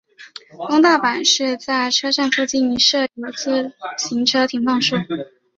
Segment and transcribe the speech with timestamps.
[0.67, 4.95] 东大阪市在车站附近设有自行车停放处。